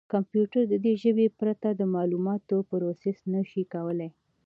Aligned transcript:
کمپیوټر 0.13 0.63
د 0.69 0.73
دې 0.85 0.93
ژبې 1.03 1.27
پرته 1.39 1.69
د 1.73 1.81
معلوماتو 1.95 2.55
پروسس 2.69 3.17
نه 3.33 3.41
شي 3.49 3.63
کولای. 3.73 4.09